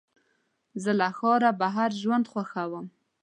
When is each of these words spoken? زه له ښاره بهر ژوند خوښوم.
زه 0.83 0.91
له 0.99 1.07
ښاره 1.17 1.51
بهر 1.61 1.89
ژوند 2.01 2.25
خوښوم. 2.31 2.85